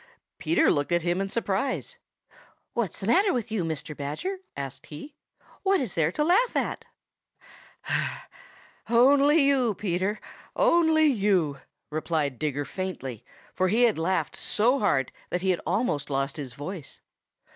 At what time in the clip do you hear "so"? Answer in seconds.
14.35-14.79